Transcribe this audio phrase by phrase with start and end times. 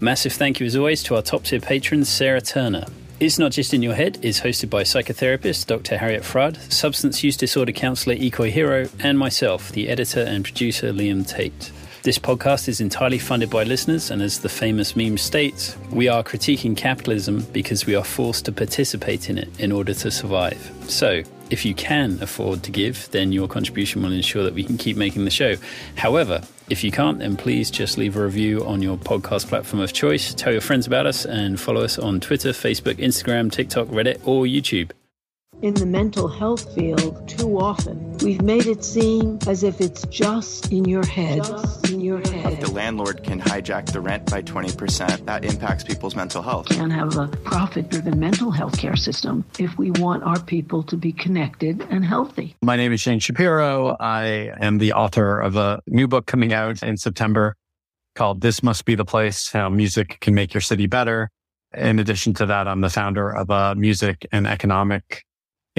[0.00, 2.86] Massive thank you as always to our top tier patron, Sarah Turner.
[3.18, 5.98] It's Not Just in Your Head is hosted by psychotherapist Dr.
[5.98, 11.26] Harriet Fraad, substance use disorder counsellor Ikoi Hero, and myself, the editor and producer Liam
[11.26, 11.72] Tate.
[12.04, 16.22] This podcast is entirely funded by listeners, and as the famous meme states, we are
[16.22, 20.72] critiquing capitalism because we are forced to participate in it in order to survive.
[20.86, 24.76] So, if you can afford to give, then your contribution will ensure that we can
[24.76, 25.56] keep making the show.
[25.96, 29.92] However, if you can't, then please just leave a review on your podcast platform of
[29.92, 30.34] choice.
[30.34, 34.44] Tell your friends about us and follow us on Twitter, Facebook, Instagram, TikTok, Reddit, or
[34.44, 34.90] YouTube.
[35.60, 40.70] In the mental health field, too often we've made it seem as if it's just
[40.70, 41.38] in your head.
[41.38, 42.60] Just in your head.
[42.60, 45.26] The landlord can hijack the rent by 20%.
[45.26, 46.68] That impacts people's mental health.
[46.68, 50.96] Can't have a profit driven mental health care system if we want our people to
[50.96, 52.54] be connected and healthy.
[52.62, 53.96] My name is Shain Shapiro.
[53.98, 57.56] I am the author of a new book coming out in September
[58.14, 61.30] called This Must Be the Place How Music Can Make Your City Better.
[61.74, 65.24] In addition to that, I'm the founder of a music and economic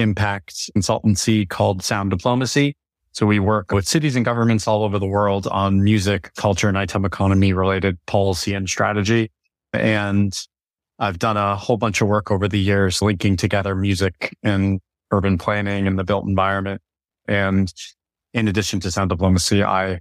[0.00, 2.76] impact consultancy called Sound Diplomacy.
[3.12, 6.74] So we work with cities and governments all over the world on music, culture, and
[6.74, 9.30] nighttime economy related policy and strategy.
[9.72, 10.36] And
[10.98, 15.38] I've done a whole bunch of work over the years linking together music and urban
[15.38, 16.80] planning and the built environment.
[17.26, 17.72] And
[18.32, 20.00] in addition to sound diplomacy, I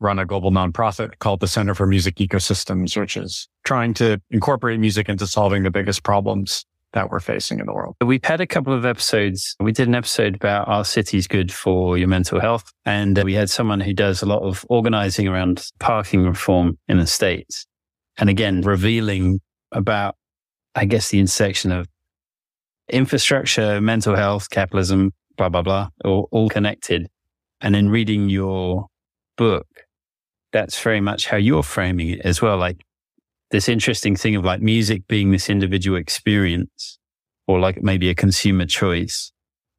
[0.00, 4.78] run a global nonprofit called the Center for Music Ecosystems, which is trying to incorporate
[4.78, 6.64] music into solving the biggest problems
[6.96, 7.94] that we're facing in the world.
[8.02, 9.54] We've had a couple of episodes.
[9.60, 12.72] We did an episode about our city's good for your mental health.
[12.86, 17.06] And we had someone who does a lot of organizing around parking reform in the
[17.06, 17.66] States.
[18.16, 20.16] And again, revealing about,
[20.74, 21.86] I guess, the intersection of
[22.88, 27.08] infrastructure, mental health, capitalism, blah, blah, blah, all, all connected.
[27.60, 28.86] And in reading your
[29.36, 29.66] book,
[30.50, 32.56] that's very much how you're framing it as well.
[32.56, 32.80] Like
[33.50, 36.98] this interesting thing of like music being this individual experience
[37.46, 39.32] or like maybe a consumer choice,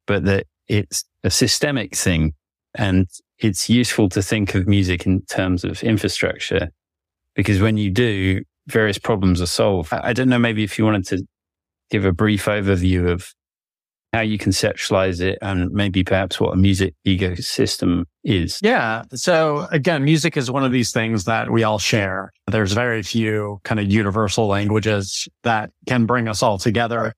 [0.06, 2.32] but that it's a systemic thing.
[2.74, 6.68] And it's useful to think of music in terms of infrastructure
[7.34, 9.92] because when you do, various problems are solved.
[9.92, 11.24] I don't know, maybe if you wanted to
[11.90, 13.32] give a brief overview of
[14.12, 18.58] how you conceptualize it and maybe perhaps what a music ecosystem is.
[18.62, 19.02] Yeah.
[19.14, 22.32] So again, music is one of these things that we all share.
[22.46, 27.12] There's very few kind of universal languages that can bring us all together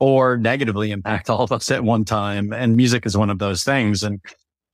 [0.00, 2.52] or negatively impact all of us at one time.
[2.52, 4.02] And music is one of those things.
[4.02, 4.20] And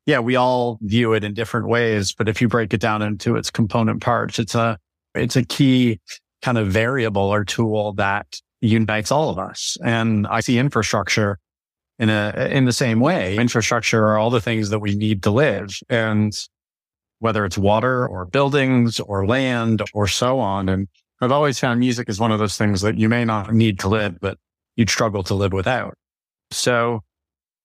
[0.07, 3.37] yeah, we all view it in different ways, but if you break it down into
[3.37, 4.77] its component parts, it's a,
[5.15, 6.01] it's a key
[6.43, 8.27] kind of variable or tool that
[8.61, 9.79] unites all of us.
[9.85, 11.39] And I see infrastructure
[11.99, 13.37] in a in the same way.
[13.37, 16.33] Infrastructure are all the things that we need to live, and
[17.19, 20.69] whether it's water or buildings or land or so on.
[20.69, 20.89] And
[21.21, 23.89] I've always found music is one of those things that you may not need to
[23.89, 24.37] live, but
[24.77, 25.95] you'd struggle to live without.
[26.51, 27.01] So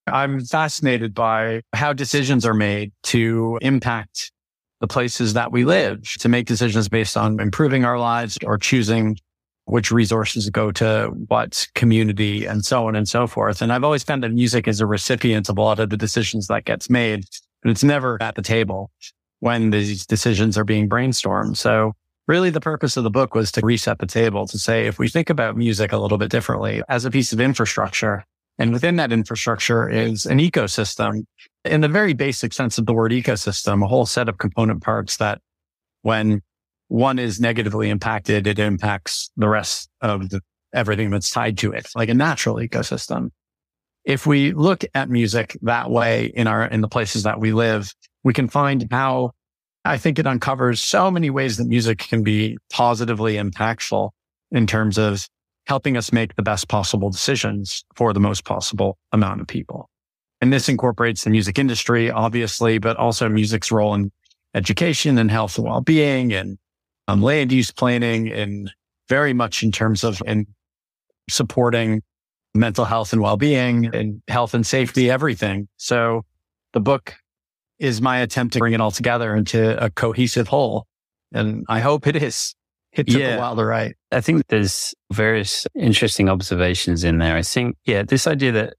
[0.08, 4.32] I'm fascinated by how decisions are made to impact
[4.80, 9.18] the places that we live, to make decisions based on improving our lives or choosing
[9.70, 13.62] which resources go to what community and so on and so forth.
[13.62, 16.48] And I've always found that music is a recipient of a lot of the decisions
[16.48, 17.24] that gets made,
[17.62, 18.90] but it's never at the table
[19.42, 21.56] when these decisions are being brainstormed.
[21.56, 21.94] So
[22.28, 25.08] really the purpose of the book was to reset the table to say, if we
[25.08, 28.26] think about music a little bit differently as a piece of infrastructure,
[28.58, 31.24] and within that infrastructure is an ecosystem
[31.64, 35.18] in the very basic sense of the word ecosystem, a whole set of component parts
[35.18, 35.42] that
[36.02, 36.42] when
[36.90, 40.42] one is negatively impacted, it impacts the rest of the,
[40.74, 43.30] everything that's tied to it, like a natural ecosystem.
[44.06, 47.94] If we look at music that way in our, in the places that we live,
[48.24, 49.32] we can find how
[49.86, 54.10] I think it uncovers so many ways that music can be positively impactful
[54.52, 55.28] in terms of
[55.68, 59.90] helping us make the best possible decisions for the most possible amount of people.
[60.42, 64.12] And this incorporates the music industry, obviously, but also music's role in
[64.56, 66.58] education and health and well-being and
[67.10, 68.72] um, land use planning and
[69.08, 70.46] very much in terms of and
[71.30, 72.04] supporting
[72.54, 75.68] mental health and well-being and health and safety, everything.
[75.78, 76.24] So
[76.74, 77.16] the book
[77.80, 80.86] is my attempt to bring it all together into a cohesive whole.
[81.32, 82.54] And I hope it is.
[82.92, 83.36] It took yeah.
[83.36, 83.96] a while to write.
[84.12, 87.36] I think there's various interesting observations in there.
[87.36, 88.74] I think, yeah, this idea that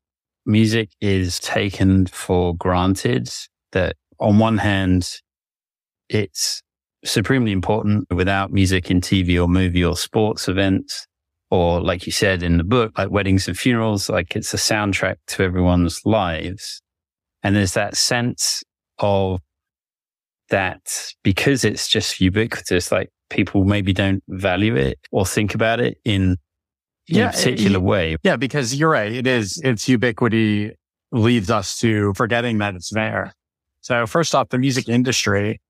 [0.47, 3.29] music is taken for granted,
[3.73, 5.21] that on one hand,
[6.09, 6.63] it's
[7.05, 11.07] supremely important without music in TV or movie or sports events.
[11.51, 15.17] Or like you said in the book, like weddings and funerals, like it's a soundtrack
[15.29, 16.81] to everyone's lives.
[17.43, 18.63] And there's that sense
[18.99, 19.41] of
[20.51, 25.99] that because it's just ubiquitous, like people maybe don't value it or think about it
[26.05, 26.37] in,
[27.09, 28.17] in Yeah, a particular it- way.
[28.23, 29.11] Yeah, because you're right.
[29.13, 30.73] It is, its ubiquity
[31.13, 33.33] leads us to forgetting that it's there.
[33.81, 35.61] So first off, the music industry,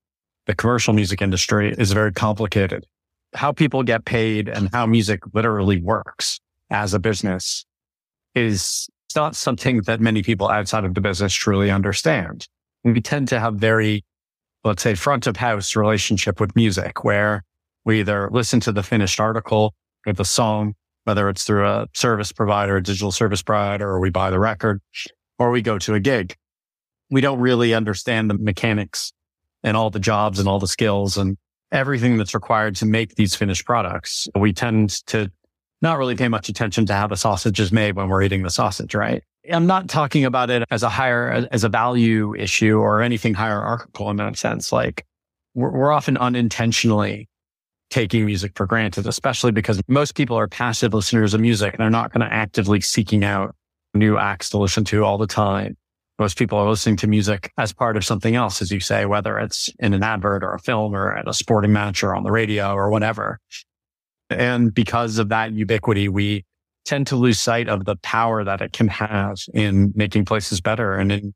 [0.51, 2.85] the commercial music industry is very complicated.
[3.33, 7.65] How people get paid and how music literally works as a business
[8.35, 12.49] is not something that many people outside of the business truly understand.
[12.83, 14.03] We tend to have very,
[14.65, 17.45] let's say, front of house relationship with music where
[17.85, 19.73] we either listen to the finished article
[20.05, 20.75] or the song
[21.05, 24.81] whether it's through a service provider, a digital service provider, or we buy the record,
[25.39, 26.35] or we go to a gig.
[27.09, 29.13] We don't really understand the mechanics
[29.63, 31.37] and all the jobs and all the skills and
[31.71, 34.27] everything that's required to make these finished products.
[34.35, 35.31] We tend to
[35.81, 38.49] not really pay much attention to how the sausage is made when we're eating the
[38.49, 39.23] sausage, right?
[39.51, 44.09] I'm not talking about it as a higher, as a value issue or anything hierarchical
[44.11, 44.71] in that sense.
[44.71, 45.05] Like
[45.55, 47.27] we're, we're often unintentionally
[47.89, 51.89] taking music for granted, especially because most people are passive listeners of music and they're
[51.89, 53.55] not going to actively seeking out
[53.93, 55.75] new acts to listen to all the time.
[56.21, 59.39] Most people are listening to music as part of something else, as you say, whether
[59.39, 62.31] it's in an advert or a film or at a sporting match or on the
[62.31, 63.39] radio or whatever.
[64.29, 66.45] And because of that ubiquity, we
[66.85, 70.93] tend to lose sight of the power that it can have in making places better
[70.93, 71.33] and in,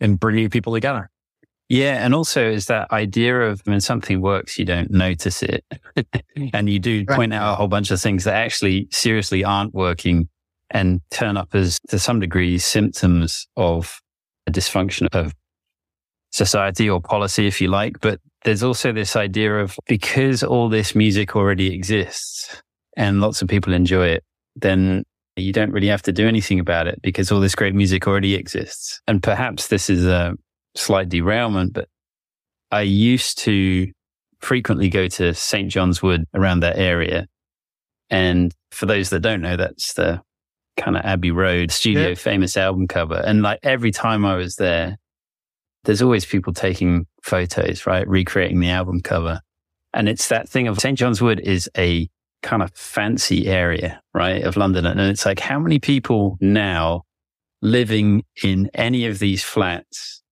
[0.00, 1.10] in bringing people together.
[1.68, 2.02] Yeah.
[2.02, 5.66] And also is that idea of when something works, you don't notice it.
[6.54, 7.16] and you do Right.
[7.16, 10.30] point out a whole bunch of things that actually seriously aren't working
[10.70, 14.00] and turn up as to some degree symptoms of
[14.46, 15.34] a dysfunction of
[16.32, 18.00] society or policy, if you like.
[18.00, 22.62] But there's also this idea of because all this music already exists
[22.96, 24.24] and lots of people enjoy it,
[24.56, 25.04] then
[25.36, 28.34] you don't really have to do anything about it because all this great music already
[28.34, 29.00] exists.
[29.08, 30.34] And perhaps this is a
[30.76, 31.88] slight derailment, but
[32.70, 33.90] I used to
[34.40, 35.70] frequently go to St.
[35.70, 37.26] John's Wood around that area.
[38.10, 40.20] And for those that don't know, that's the
[40.76, 42.14] kind of Abbey Road studio Yeah.
[42.14, 43.22] famous album cover.
[43.24, 44.96] And like every time I was there,
[45.84, 48.06] there's always people taking photos, right?
[48.08, 49.40] Recreating the album cover.
[49.92, 50.98] And it's that thing of St.
[50.98, 52.08] John's Wood is a
[52.42, 54.42] kind of fancy area, right?
[54.42, 54.86] Of London.
[54.86, 57.02] And it's like, how many people now
[57.62, 60.22] living in any of these flats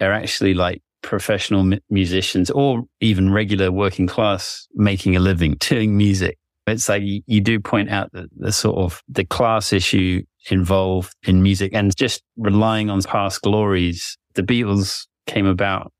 [0.00, 5.96] are actually like professional mu- musicians or even regular working class making a living doing
[5.96, 6.38] music?
[6.66, 11.14] It's like you, you do point out that the sort of the class issue involved
[11.26, 14.16] in music and just relying on past glories.
[14.34, 15.92] The Beatles came about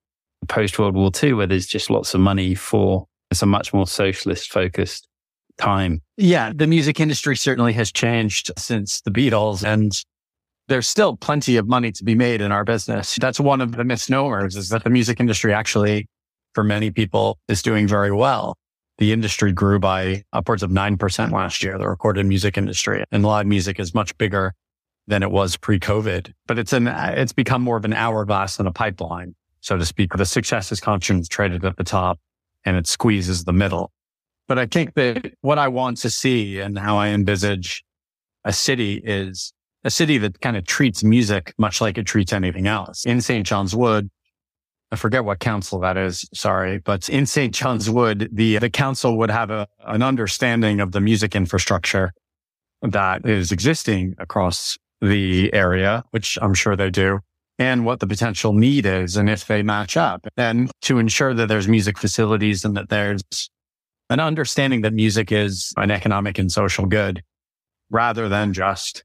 [0.48, 3.86] post World War II, where there's just lots of money for it's a much more
[3.86, 5.08] socialist focused
[5.58, 6.00] time.
[6.16, 9.92] Yeah, the music industry certainly has changed since the Beatles and
[10.68, 13.16] there's still plenty of money to be made in our business.
[13.20, 16.06] That's one of the misnomers is that the music industry actually,
[16.54, 18.56] for many people, is doing very well.
[18.98, 23.46] The industry grew by upwards of 9% last year, the recorded music industry and live
[23.46, 24.54] music is much bigger
[25.06, 28.72] than it was pre-COVID, but it's an, it's become more of an hourglass than a
[28.72, 30.12] pipeline, so to speak.
[30.12, 32.18] The success is concentrated at the top
[32.64, 33.90] and it squeezes the middle.
[34.46, 37.84] But I think that what I want to see and how I envisage
[38.44, 39.52] a city is
[39.84, 43.04] a city that kind of treats music much like it treats anything else.
[43.04, 43.46] In St.
[43.46, 44.10] John's Wood,
[44.94, 46.24] I forget what council that is.
[46.32, 47.52] Sorry, but in St.
[47.52, 52.12] John's Wood, the, the council would have a, an understanding of the music infrastructure
[52.80, 57.18] that is existing across the area, which I'm sure they do
[57.58, 61.48] and what the potential need is and if they match up and to ensure that
[61.48, 63.22] there's music facilities and that there's
[64.10, 67.20] an understanding that music is an economic and social good
[67.90, 69.02] rather than just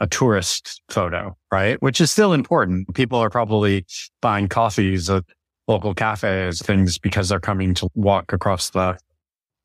[0.00, 1.80] a tourist photo, right?
[1.82, 2.94] Which is still important.
[2.94, 3.86] People are probably
[4.20, 5.24] buying coffees at
[5.68, 8.98] local cafes, things because they're coming to walk across the,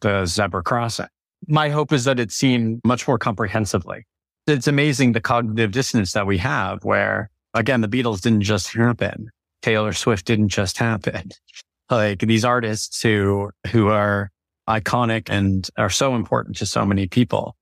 [0.02, 1.08] the zebra crossing.
[1.48, 4.06] My hope is that it's seen much more comprehensively.
[4.48, 9.30] It's amazing the cognitive dissonance that we have where again, the Beatles didn't just happen.
[9.62, 11.30] Taylor Swift didn't just happen.
[11.92, 14.30] Like these artists who, who are
[14.70, 17.56] iconic and are so important to so many people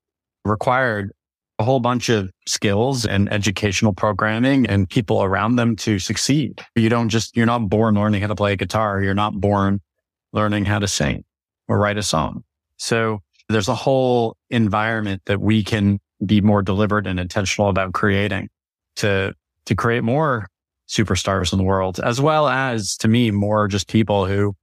[0.43, 1.13] required
[1.59, 6.63] a whole bunch of skills and educational programming and people around them to succeed.
[6.75, 9.01] You don't just, you're not born learning how to play a guitar.
[9.01, 9.81] You're not born
[10.33, 11.23] learning how to sing
[11.67, 12.43] or write a song.
[12.77, 18.49] So there's a whole environment that we can be more deliberate and intentional about creating
[18.97, 19.33] to,
[19.65, 20.47] to create more
[20.87, 24.55] superstars in the world, as well as to me, more just people who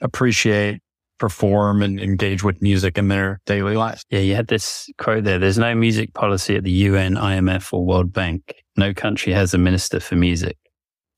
[0.00, 0.80] appreciate,
[1.22, 4.04] perform and engage with music in their daily lives.
[4.10, 5.38] Yeah, you had this quote there.
[5.38, 8.56] There's no music policy at the UN, IMF, or World Bank.
[8.76, 10.56] No country has a minister for music.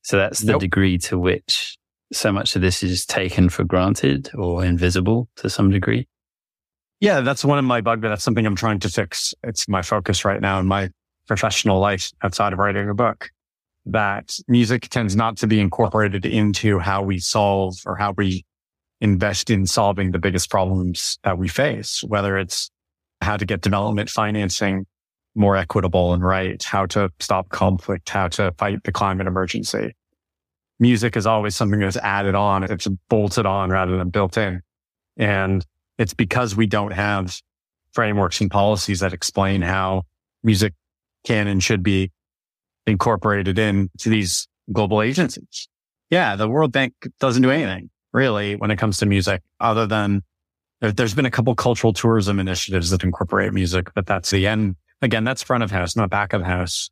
[0.03, 0.61] So that's the Nope.
[0.61, 1.75] degree to which
[2.13, 6.07] so much of this is taken for granted or invisible to some degree?
[6.99, 8.11] Yeah, that's one of my bugbears.
[8.11, 9.33] That's something I'm trying to fix.
[9.41, 10.91] It's my focus right now in my
[11.27, 13.31] professional life outside of writing a book.
[13.87, 18.45] That music tends not to be incorporated into how we solve or how we
[19.01, 22.71] invest in solving the biggest problems that we face, whether it's
[23.21, 24.85] how to get development financing
[25.35, 29.93] more equitable and right, how to stop conflict, how to fight the climate emergency.
[30.79, 32.63] Music is always something that's added on.
[32.63, 34.61] It's bolted on rather than built in.
[35.17, 35.65] And
[35.97, 37.41] it's because we don't have
[37.93, 40.03] frameworks and policies that explain how
[40.43, 40.73] music
[41.25, 42.11] can and should be
[42.85, 45.67] incorporated into these global agencies.
[46.09, 50.23] Yeah, the World Bank doesn't do anything really when it comes to music other than
[50.81, 54.75] there's been a couple cultural tourism initiatives that incorporate music, but that's the end.
[55.01, 56.89] Again, that's front of house, not back of house.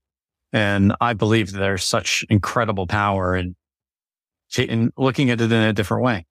[0.51, 3.55] And I believe there's such incredible power in,
[4.57, 6.25] in looking at it in a different way.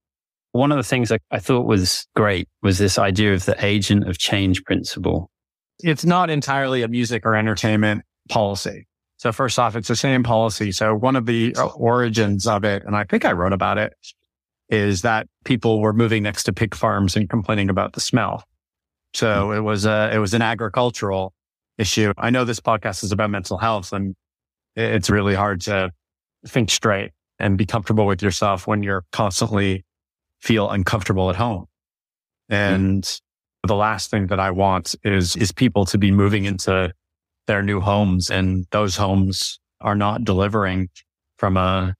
[0.52, 4.08] One of the things I, I thought was great was this idea of the agent
[4.08, 5.30] of change principle.
[5.80, 8.86] It's not entirely a music or entertainment policy.
[9.16, 10.72] So first off, it's the same policy.
[10.72, 13.94] So one of the uh, origins of it, and I think I wrote about it,
[14.72, 18.42] is that people were moving next to pig farms and complaining about the smell.
[19.12, 19.58] So hmm.
[19.58, 21.34] it was a, it was an agricultural
[21.76, 22.12] issue.
[22.16, 24.16] I know this podcast is about mental health and
[24.74, 25.90] it's really hard to
[26.46, 29.84] think straight and be comfortable with yourself when you're constantly
[30.40, 31.66] feel uncomfortable at home.
[32.48, 32.54] Hmm.
[32.54, 33.20] And mm.
[33.66, 36.92] the last thing that I want is, is people to be moving into
[37.46, 40.88] their new homes and those homes are not delivering
[41.36, 41.94] from a,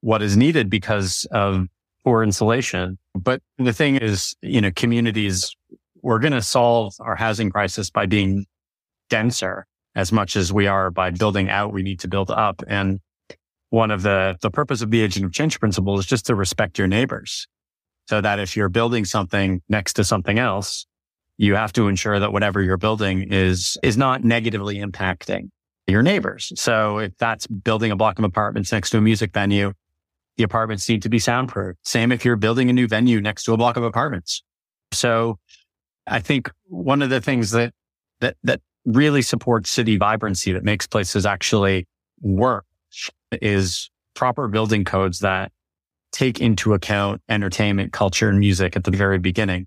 [0.00, 1.68] what is needed because of
[2.06, 2.98] for insulation.
[3.16, 5.56] But the thing is, you know, communities,
[6.02, 8.46] we're going to solve our housing crisis by being
[9.10, 11.72] denser as much as we are by building out.
[11.72, 12.62] We need to build up.
[12.68, 13.00] And
[13.70, 16.78] one of the, the purpose of the agent of change principle is just to respect
[16.78, 17.48] your neighbors
[18.08, 20.86] so that if you're building something next to something else,
[21.38, 25.48] you have to ensure that whatever you're building is, is not negatively impacting
[25.88, 26.52] your neighbors.
[26.54, 29.72] So if that's building a block of apartments next to a music venue,
[30.36, 31.76] the apartments need to be soundproof.
[31.84, 34.42] Same if you're building a new venue next to a block of apartments.
[34.92, 35.38] So
[36.06, 37.72] I think one of the things that,
[38.20, 41.86] that, that really supports city vibrancy that makes places actually
[42.20, 42.64] work
[43.32, 45.52] is proper building codes that
[46.12, 49.66] take into account entertainment, culture, and music at the very beginning.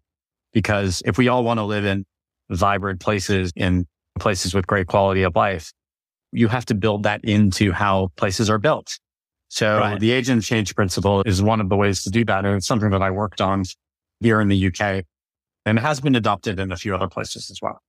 [0.54, 2.06] Because if we all want to live in
[2.50, 3.86] vibrant places, in
[4.20, 5.72] places with great quality of life,
[6.32, 9.00] you have to build that into how places are built.
[9.50, 10.00] So right.
[10.00, 12.46] the agent change principle is one of the ways to do that.
[12.46, 13.64] And it's something that I worked on
[14.20, 15.06] here in the UK
[15.66, 17.82] and it has been adopted in a few other places as well.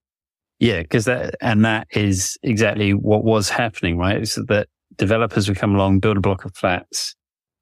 [0.59, 4.21] Yeah, because that, and that is exactly what was happening, right?
[4.21, 7.15] Is that developers would come along, build a block of flats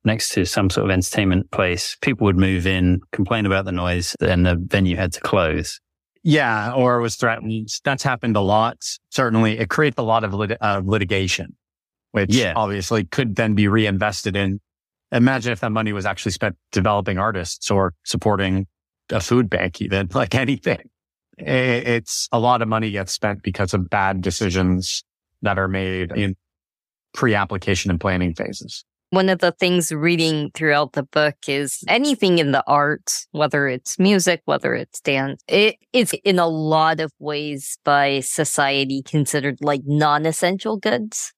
[0.05, 1.97] next to some sort of entertainment place.
[2.00, 5.81] People would move in, complain about the noise, and the venue had to close.
[6.25, 7.69] Yeah, or was threatened.
[7.85, 8.78] That's happened a lot.
[9.11, 11.57] Certainly, it creates a lot of lit- uh, litigation
[12.12, 12.53] which yeah.
[12.57, 14.61] obviously could then be reinvested in.
[15.12, 18.67] Imagine if that money was actually spent developing artists or supporting
[19.11, 20.91] a food bank, even like anything.
[21.38, 25.05] It's a lot of money gets spent because of bad decisions
[25.43, 26.35] that are made in
[27.15, 28.85] pre-application and planning phases.
[29.11, 33.99] One of the things reading throughout the book is anything in the arts, whether it's
[33.99, 39.81] music, whether it's dance, it is in a lot of ways by society considered like
[39.87, 41.33] non-essential goods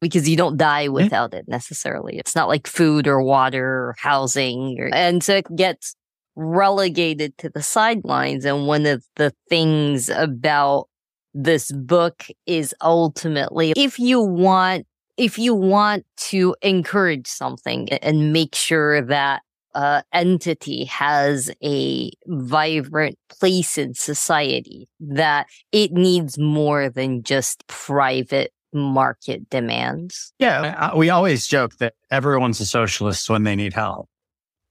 [0.00, 2.18] because you don't die without it necessarily.
[2.18, 4.76] It's not like food or water or housing.
[4.78, 5.94] Or, and so it gets
[6.36, 8.44] relegated to the sidelines.
[8.44, 10.88] And one of the things about
[11.34, 14.86] this book is ultimately if you want,
[15.16, 19.42] if you want to encourage something and make sure that
[19.74, 28.52] uh, entity has a vibrant place in society, that it needs more than just private
[28.72, 30.32] market demands.
[30.38, 34.08] Yeah, we always joke that everyone's a socialist when they need help.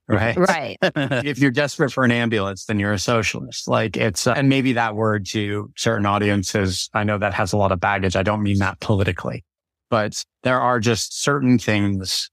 [0.08, 0.38] Right.
[0.48, 0.78] Right.
[0.82, 3.68] if you're desperate for an ambulance, then you're a socialist.
[3.68, 7.58] Like it's, uh, and maybe that word to certain audiences, I know that has a
[7.58, 8.16] lot of baggage.
[8.16, 9.44] I don't mean that politically,
[9.90, 12.30] but there are just certain things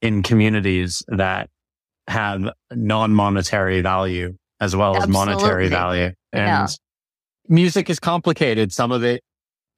[0.00, 1.50] in communities that
[2.06, 5.20] have non-monetary value as well Absolutely.
[5.20, 6.12] as monetary value.
[6.32, 6.66] And yeah.
[7.48, 8.72] music is complicated.
[8.72, 9.22] Some of it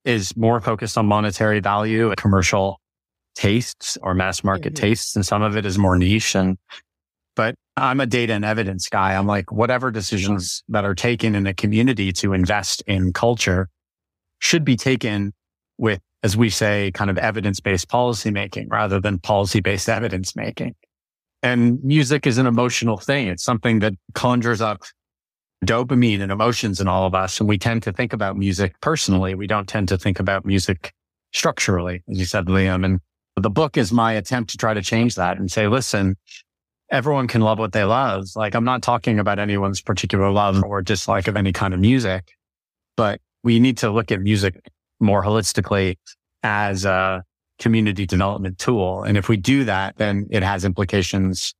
[0.05, 2.79] is more focused on monetary value, commercial
[3.35, 4.85] tastes or mass market mm-hmm.
[4.85, 5.15] tastes.
[5.15, 6.35] And some of it is more niche.
[6.35, 6.57] And,
[7.35, 9.15] but I'm a data and evidence guy.
[9.15, 13.69] I'm like, whatever decisions that are taken in a community to invest in culture
[14.39, 15.33] should be taken
[15.77, 20.35] with, as we say, kind of evidence based policy making rather than policy based evidence
[20.35, 20.75] making.
[21.43, 23.27] And music is an emotional thing.
[23.27, 24.83] It's something that conjures up
[25.65, 27.39] dopamine and emotions in all of us.
[27.39, 29.35] And we tend to think about music personally.
[29.35, 30.93] We don't tend to think about music
[31.33, 32.83] structurally, as you said, Liam.
[32.83, 32.99] And
[33.35, 36.15] the book is my attempt to try to change that and say, listen,
[36.89, 38.25] everyone can love what they love.
[38.35, 42.31] Like I'm not talking about anyone's particular love or dislike of any kind of music,
[42.97, 45.97] but we need to look at music more holistically
[46.43, 47.23] as a
[47.59, 49.03] community development tool.
[49.03, 51.53] And if we do that, then it has implications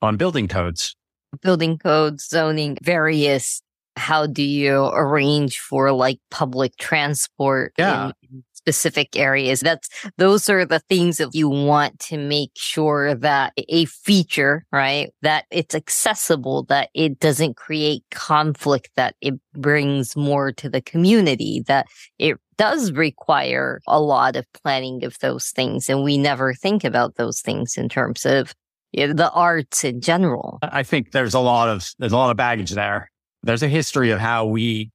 [0.00, 0.96] on building codes.
[1.40, 3.62] Building codes, zoning, various.
[3.96, 8.12] How do you arrange for like public transport Yeah.
[8.30, 9.60] in specific areas?
[9.60, 15.10] That's, those are the things that you want to make sure that a feature, right?
[15.22, 21.62] That it's accessible, that it doesn't create conflict, that it brings more to the community,
[21.66, 21.86] that
[22.18, 25.88] it does require a lot of planning of those things.
[25.88, 28.54] And we never think about those things in terms of
[28.94, 30.58] the arts in general.
[30.62, 33.10] I think there's a lot of, there's a lot of baggage there.
[33.42, 34.90] There's a history of how we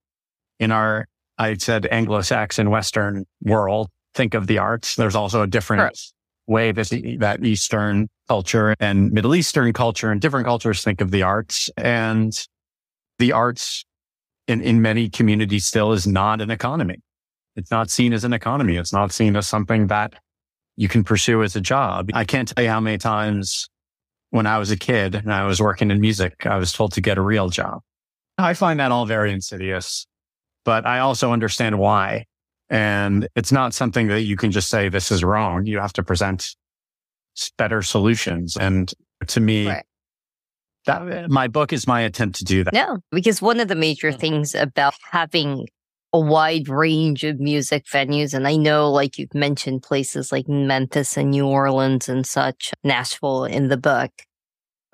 [0.59, 4.95] in our, I said Anglo-Saxon Western world think of the arts.
[4.95, 5.99] There's also a different
[6.47, 6.89] way that,
[7.19, 12.33] that Eastern culture and Middle Eastern culture and different cultures think of the arts and
[13.19, 13.85] the arts
[14.47, 17.01] in, in many communities still is not an economy.
[17.55, 18.77] It's not seen as an economy.
[18.77, 20.13] It's not seen as something that
[20.75, 22.11] you can pursue as a job.
[22.13, 23.67] I can't tell you how many times
[24.31, 27.01] when I was a kid and I was working in music, I was told to
[27.01, 27.81] get a real job.
[28.37, 30.05] I find that all very insidious,
[30.65, 32.25] but I also understand why.
[32.69, 35.65] And it's not something that you can just say, this is wrong.
[35.65, 36.55] You have to present
[37.57, 38.57] better solutions.
[38.57, 38.93] And
[39.27, 39.85] to me, Right.
[40.85, 42.73] that my book is my attempt to do that.
[42.73, 45.67] No, because one of the major things about having
[46.13, 51.17] a wide range of music venues, and I know like you've mentioned places like Memphis
[51.17, 54.11] and New Orleans and such, Nashville in the book.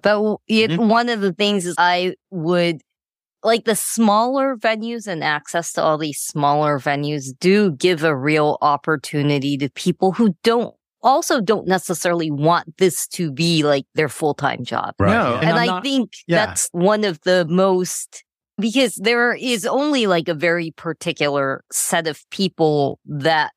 [0.01, 0.89] But w- it, Mhm.
[0.89, 2.82] one of the things is I would
[3.43, 8.57] like the smaller venues and access to all these smaller venues do give a real
[8.61, 14.64] opportunity to people who don't also don't necessarily want this to be like their full-time
[14.64, 16.46] job No, and, I'm I not- think yeah.
[16.46, 18.24] that's one of the most
[18.57, 23.51] because there is only like a very particular set of people that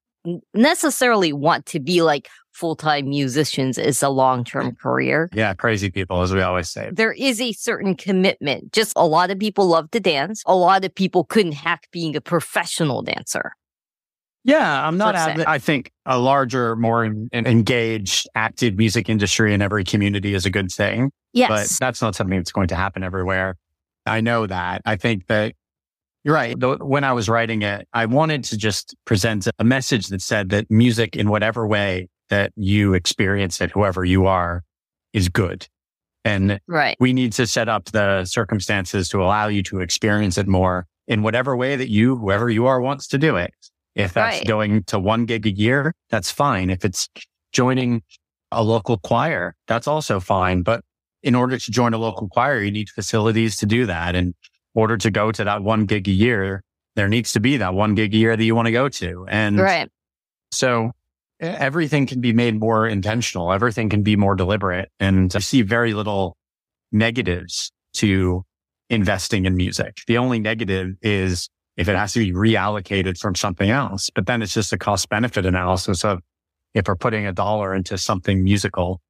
[0.54, 5.28] necessarily want to be like full-time musicians as a long-term career.
[5.34, 6.90] yeah, crazy people, as we always say.
[6.92, 8.72] There is a certain commitment.
[8.72, 10.42] Just a lot of people love to dance.
[10.46, 13.52] A lot of people couldn't hack being a professional dancer.
[14.42, 15.14] Yeah, I'm not.
[15.16, 20.34] Adv- I think a larger, more en- en- engaged, active music industry in every community
[20.34, 21.10] is a good thing.
[21.32, 21.48] Yes.
[21.50, 23.56] but that's not something that's going to happen everywhere.
[24.06, 24.82] I know that.
[24.84, 25.54] I think that
[26.24, 26.56] you're right.
[26.58, 30.70] When I was writing it, I wanted to just present a message that said that
[30.70, 34.64] music, in whatever way that you experience it, whoever you are,
[35.12, 35.68] is good.
[36.24, 36.96] And right.
[36.98, 41.22] we need to set up the circumstances to allow you to experience it more in
[41.22, 43.52] whatever way that you, whoever you are, wants to do it.
[43.94, 44.46] If that's Right.
[44.46, 46.68] going to one gig a year, that's fine.
[46.68, 47.08] If it's
[47.52, 48.02] joining
[48.50, 50.62] a local choir, that's also fine.
[50.62, 50.84] But
[51.26, 54.14] in order to join a local choir, you need facilities to do that.
[54.14, 54.34] And in
[54.74, 56.62] order to go to that one gig a year,
[56.94, 59.26] there needs to be that one gig a year that you want to go to.
[59.28, 59.90] And Right.
[60.52, 60.92] so
[61.40, 63.52] everything can be made more intentional.
[63.52, 64.88] Everything can be more deliberate.
[65.00, 66.36] And I see very little
[66.92, 68.44] negatives to
[68.88, 69.98] investing in music.
[70.06, 74.42] The only negative is if it has to be reallocated from something else, but then
[74.42, 76.20] it's just a cost benefit analysis of
[76.72, 79.00] if we're putting a dollar into something musical,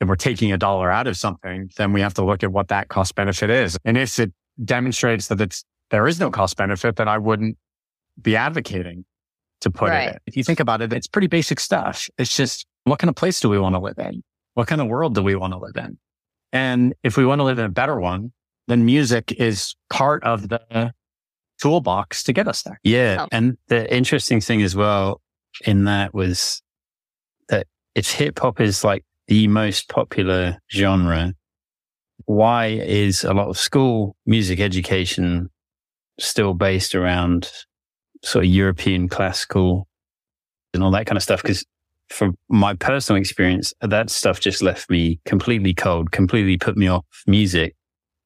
[0.00, 2.68] if we're taking a dollar out of something, then we have to look at what
[2.68, 3.78] that cost benefit is.
[3.84, 4.32] And if it
[4.64, 7.56] demonstrates that it's, there is no cost benefit, then I wouldn't
[8.20, 9.04] be advocating
[9.60, 10.08] to put Right.
[10.08, 10.12] it.
[10.14, 10.18] in.
[10.26, 12.08] If you think about it, it's pretty basic stuff.
[12.18, 14.22] It's just what kind of place do we want to live in?
[14.54, 15.98] What kind of world do we want to live in?
[16.52, 18.32] And if we want to live in a better one,
[18.68, 20.92] then music is part of the
[21.60, 22.78] toolbox to get us there.
[22.82, 23.18] Yeah.
[23.20, 23.28] Oh.
[23.32, 25.20] And the interesting thing as well
[25.66, 26.62] in that was
[27.48, 31.32] that if hip hop is like the most popular genre,
[32.26, 35.50] why is a lot of school music education
[36.18, 37.50] still based around
[38.22, 39.86] sort of European classical
[40.72, 41.42] and all that kind of stuff?
[41.42, 41.64] Because
[42.08, 47.04] from my personal experience, that stuff just left me completely cold, completely put me off
[47.26, 47.74] music.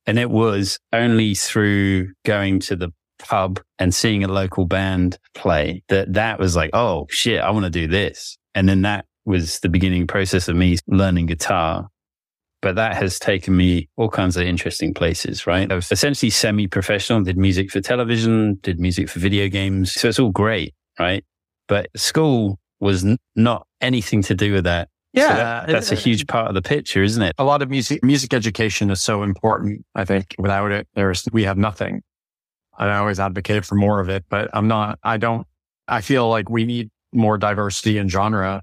[0.06, 5.82] And it was only through going to the pub and seeing a local band play
[5.88, 8.38] that that was like, oh shit, I want to do this.
[8.54, 11.88] And then that was the beginning process of me learning guitar.
[12.60, 15.70] But that has taken me all kinds of interesting places, right?
[15.70, 19.92] I was essentially semi-professional, did music for television, did music for video games.
[19.92, 21.24] So it's all great, right?
[21.68, 25.94] But school was n- not anything to do with that Yeah, So that- that's a
[25.94, 27.32] huge part of the picture, isn't it?
[27.38, 29.84] a lot of music music education is so important.
[29.94, 32.02] I think without it, there's we have nothing.
[32.78, 34.98] I always advocate for more of it, but I'm not.
[35.02, 35.46] I don't.
[35.88, 38.62] I feel like we need more diversity in genre.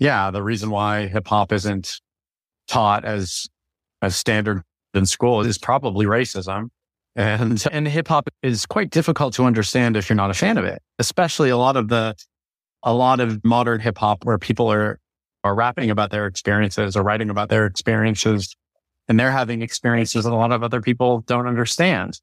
[0.00, 2.00] Yeah, the reason why hip hop isn't
[2.66, 3.46] taught as
[4.02, 4.62] as standard
[4.94, 6.70] in school is probably racism.
[7.14, 10.64] And and hip hop is quite difficult to understand if you're not a fan of
[10.64, 10.82] it.
[10.98, 12.16] Especially a lot of the
[12.82, 14.98] a lot of modern hip hop where people are
[15.44, 18.56] are rapping about their experiences or writing about their experiences
[19.08, 22.20] and they're having experiences that a lot of other people don't understand.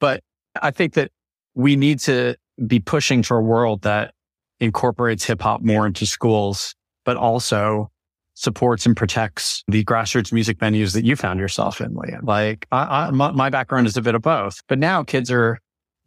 [0.00, 0.22] But
[0.60, 1.10] I think that
[1.54, 2.34] we need to
[2.66, 4.14] be pushing for a world that
[4.62, 7.90] incorporates hip hop more into schools, but also
[8.34, 12.22] supports and protects the grassroots music venues that you found yourself in, Liam.
[12.22, 15.58] Like I, I, my, my background is a bit of both, but now kids are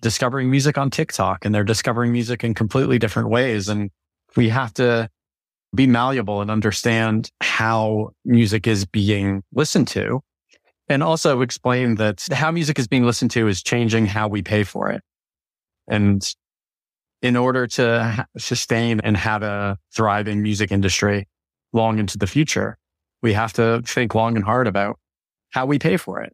[0.02, 3.68] discovering music on TikTok and they're discovering music in completely different ways.
[3.68, 3.92] And
[4.36, 5.10] we have to
[5.76, 10.22] be malleable and understand how music is being listened to.
[10.88, 14.64] And also explain that how music is being listened to is changing how we pay
[14.64, 15.02] for it.
[15.88, 16.26] And
[17.26, 21.28] in order to sustain and have a thriving music industry
[21.74, 22.78] long into the future,
[23.24, 25.00] we have to think long and hard about
[25.50, 26.34] how we pay for it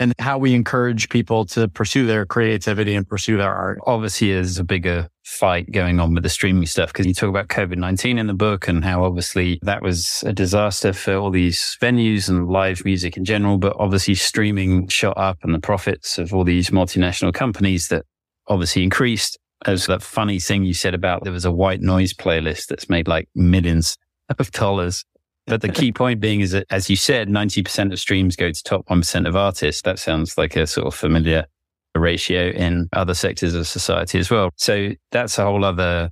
[0.00, 3.78] and how we encourage people to pursue their creativity and pursue their art.
[3.86, 7.46] Obviously, there's a bigger fight going on with the streaming stuff because you talk about
[7.46, 11.76] COVID 19 in the book and how obviously that was a disaster for all these
[11.80, 13.56] venues and live music in general.
[13.56, 18.04] But obviously, streaming shot up and the profits of all these multinational companies that
[18.48, 19.38] obviously increased.
[19.66, 23.08] As that funny thing you said about there was a white noise playlist that's made
[23.08, 23.96] like millions
[24.38, 25.04] of dollars.
[25.46, 28.62] But the key point being is that, as you said, 90% of streams go to
[28.62, 29.82] top 1% of artists.
[29.82, 31.46] That sounds like a sort of familiar
[31.94, 34.50] ratio in other sectors of society as well.
[34.56, 36.10] So that's a whole other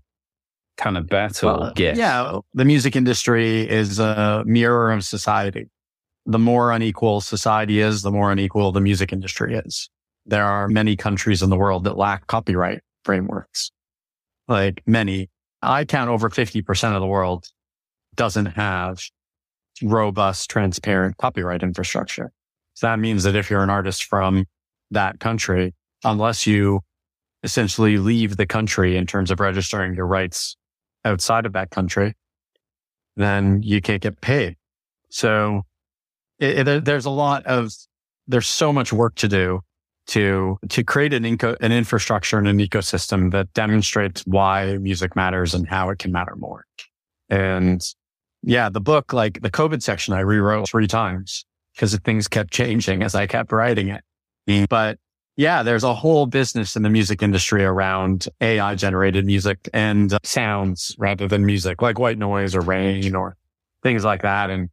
[0.76, 1.58] kind of battle.
[1.58, 1.96] Well, yes.
[1.96, 2.40] Yeah.
[2.54, 5.68] The music industry is a mirror of society.
[6.26, 9.88] The more unequal society is, the more unequal the music industry is.
[10.24, 13.70] There are many countries in the world that lack copyright frameworks.
[14.48, 15.30] Like many,
[15.62, 17.46] I count over 50% of the world
[18.16, 19.00] doesn't have
[19.80, 22.32] robust, transparent copyright infrastructure.
[22.74, 24.46] So that means that if you're an artist from
[24.90, 25.72] that country,
[26.04, 26.80] unless you
[27.42, 30.56] essentially leave the country in terms of registering your rights
[31.04, 32.14] outside of that country,
[33.16, 34.56] then you can't get paid.
[35.10, 35.62] So
[36.40, 37.72] it, it, there's a lot of,
[38.26, 39.60] there's so much work to do
[40.08, 45.54] to, to create an, inco, an infrastructure and an ecosystem that demonstrates why music matters
[45.54, 46.64] and how it can matter more.
[47.28, 47.82] And
[48.42, 53.02] yeah, the book, like the COVID section, I rewrote three times because things kept changing
[53.02, 54.68] as I kept writing it.
[54.68, 54.98] But
[55.36, 60.94] yeah, there's a whole business in the music industry around AI generated music and sounds
[60.98, 63.36] rather than music, like white noise or rain or
[63.82, 64.48] things like that.
[64.50, 64.70] And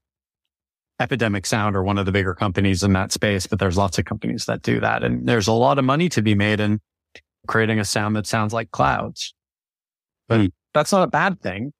[0.99, 4.05] Epidemic Sound are one of the bigger companies in that space, but there's lots of
[4.05, 5.03] companies that do that.
[5.03, 6.79] And there's a lot of money to be made in
[7.47, 9.33] creating a sound that sounds like clouds.
[10.27, 10.51] But Mm.
[10.73, 11.73] that's not a bad thing.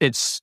[0.00, 0.40] It's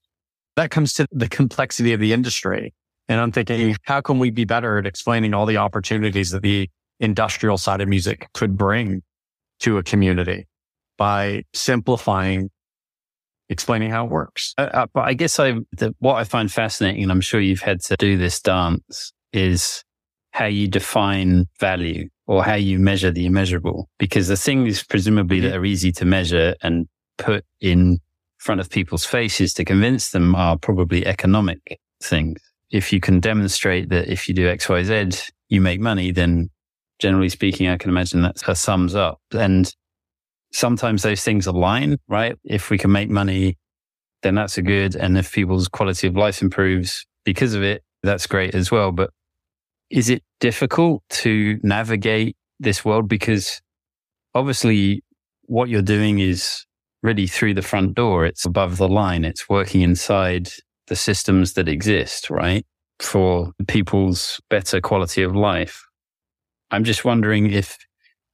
[0.55, 2.73] that comes to the complexity of the industry.
[3.07, 6.69] And I'm thinking, how can we be better at explaining all the opportunities that the
[6.99, 9.01] industrial side of music could bring
[9.61, 10.47] to a community
[10.97, 12.49] by simplifying,
[13.51, 14.55] explaining how it works?
[14.57, 17.61] Uh, uh, but I guess I, the, what I find fascinating, and I'm sure you've
[17.61, 19.83] had to do this dance, is
[20.31, 23.89] how you define value or how you measure the immeasurable.
[23.99, 26.87] Because the things presumably that are easy to measure and
[27.17, 27.99] put in
[28.37, 32.39] front of people's faces to convince them are probably economic things.
[32.71, 36.49] If you can demonstrate that if you do X, Y, Z, you make money, then
[36.99, 39.19] generally speaking, I can imagine that's a sums up.
[39.33, 39.71] And
[40.51, 42.37] sometimes those things align, right?
[42.43, 43.57] If we can make money,
[44.23, 44.95] then that's a good.
[44.95, 48.91] And if people's quality of life improves because of it, that's great as well.
[48.91, 49.11] But
[49.89, 53.07] is it difficult to navigate this world?
[53.07, 53.61] Because
[54.33, 55.03] obviously
[55.43, 56.65] what you're doing is
[57.03, 58.25] really through the front door.
[58.25, 59.25] It's above the line.
[59.25, 60.49] It's working inside
[60.87, 62.65] the systems that exist, right?
[62.99, 65.83] For people's better quality of life.
[66.69, 67.77] I'm just wondering if,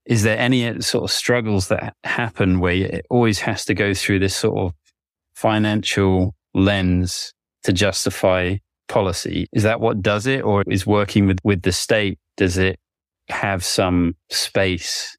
[0.07, 4.19] is there any sort of struggles that happen where it always has to go through
[4.19, 4.73] this sort of
[5.35, 8.55] financial lens to justify
[8.87, 9.47] policy?
[9.51, 10.43] Is that what does it?
[10.43, 12.79] Or is working with, with the state, does it
[13.29, 15.17] have some space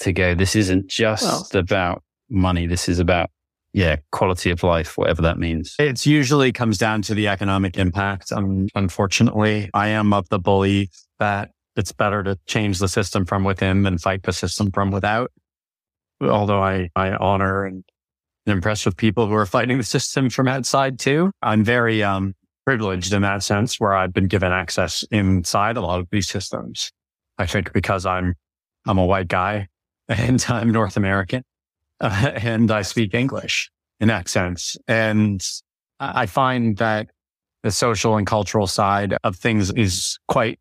[0.00, 0.34] to go?
[0.34, 1.22] This isn't just
[1.54, 2.66] Well- about money.
[2.66, 3.30] This is about,
[3.72, 5.76] yeah, quality of life, whatever that means.
[5.78, 8.32] It's usually comes down to the economic impact.
[8.32, 13.44] Um, unfortunately, I am of the belief that it's better to change the system from
[13.44, 15.32] within than fight the system from without.
[16.20, 17.84] Although I, I honor and
[18.46, 21.30] impressed with people who are fighting the system from outside too.
[21.42, 22.34] I'm very um,
[22.66, 26.92] privileged in that sense where I've been given access inside a lot of these systems.
[27.38, 28.34] I think because I'm,
[28.86, 29.68] I'm a white guy
[30.08, 31.42] and I'm North American
[32.00, 34.76] uh, and I speak English in that sense.
[34.86, 35.44] And
[36.00, 37.08] I find that
[37.62, 40.58] the social and cultural side of things is quite,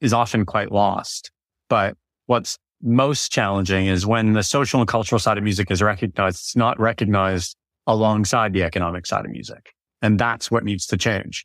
[0.00, 1.30] is often quite lost.
[1.68, 6.36] But what's most challenging is when the social and cultural side of music is recognized,
[6.36, 7.56] it's not recognized
[7.86, 9.72] alongside the economic side of music.
[10.02, 11.44] And that's what needs to change.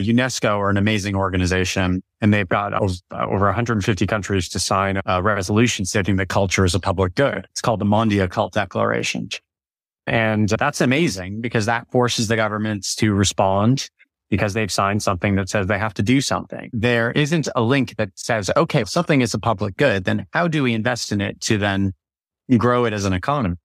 [0.00, 5.84] UNESCO are an amazing organization and they've got over 150 countries to sign a resolution
[5.84, 7.46] stating that culture is a public good.
[7.50, 9.28] It's called the Mondiacult Declaration.
[10.06, 13.88] And that's amazing because that forces the governments to respond
[14.32, 16.70] because they've signed something that says they have to do something.
[16.72, 20.48] There isn't a link that says, okay, if something is a public good, then how
[20.48, 21.92] do we invest in it to then
[22.56, 23.56] grow it as an economy?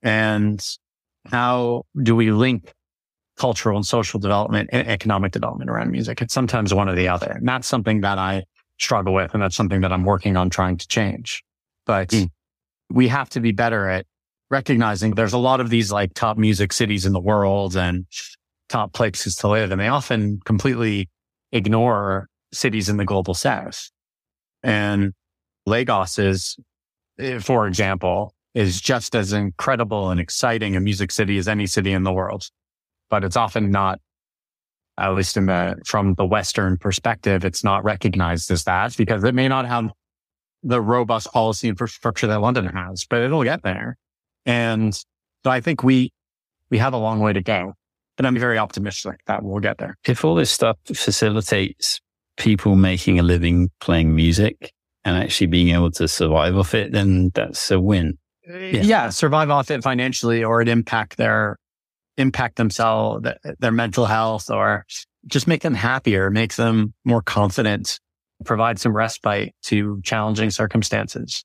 [0.00, 0.64] And
[1.28, 2.72] how do we link
[3.36, 6.22] cultural and social development and economic development around music?
[6.22, 7.32] It's sometimes one or the other.
[7.32, 8.44] And that's something that I
[8.78, 9.34] struggle with.
[9.34, 11.42] And that's something that I'm working on trying to change.
[11.84, 12.30] But mm.
[12.90, 14.06] we have to be better at
[14.50, 18.06] recognizing there's a lot of these like top music cities in the world and
[18.70, 19.70] top places to live.
[19.70, 21.10] And they often completely
[21.52, 23.90] ignore cities in the global south.
[24.62, 25.12] And
[25.66, 26.56] Lagos is,
[27.18, 31.92] eh, for example, is just as incredible and exciting a music city as any city
[31.92, 32.48] in the world.
[33.08, 34.00] But it's often not,
[34.98, 39.34] at least in the, from the Western perspective, it's not recognized as that because it
[39.34, 39.90] may not have
[40.62, 43.96] the robust policy infrastructure that London has, but it'll get there.
[44.46, 46.12] And so I think we,
[46.70, 47.74] we have a long way to go,
[48.20, 49.96] but I'm very optimistic that we'll get there.
[50.06, 52.02] If all this stuff facilitates
[52.36, 54.74] people making a living playing music
[55.06, 58.18] and actually being able to survive off it, then that's a win.
[58.46, 58.82] Yeah.
[58.82, 61.56] yeah, survive off it financially or it impact their
[62.18, 63.26] impact themselves,
[63.58, 64.84] their mental health, or
[65.26, 67.98] just make them happier, make them more confident,
[68.44, 71.42] provide some respite to challenging circumstances.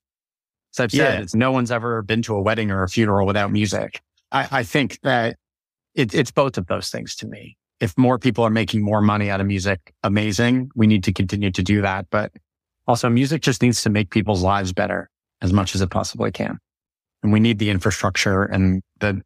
[0.71, 1.25] So I've said, yeah.
[1.35, 4.01] no one's ever been to a wedding or a funeral without music.
[4.33, 5.37] I, I think that
[5.95, 7.57] it, it's both of those things to me.
[7.79, 10.69] If more people are making more money out of music, amazing.
[10.75, 12.07] We need to continue to do that.
[12.09, 12.31] But
[12.87, 15.09] also music just needs to make people's lives better
[15.41, 16.59] as much as it possibly can.
[17.23, 19.21] And we need the infrastructure and the,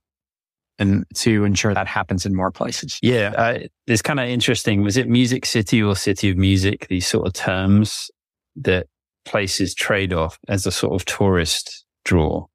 [0.80, 2.98] and to ensure that happens in more places.
[3.02, 3.34] Yeah.
[3.36, 4.82] Uh, it's kind of interesting.
[4.82, 6.88] Was it music city or city of music?
[6.88, 8.10] These sort of terms
[8.56, 8.88] that
[9.26, 12.46] places trade off as a sort of tourist draw?